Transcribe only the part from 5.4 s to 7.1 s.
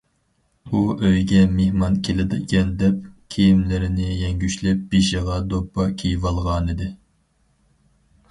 دوپپا كىيىۋالغانىدى.